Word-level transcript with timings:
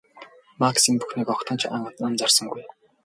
Макс 0.61 0.83
энэ 0.89 0.99
бүхнийг 0.99 1.29
огтхон 1.33 1.57
ч 1.59 1.63
анхаарсангүй. 1.75 2.63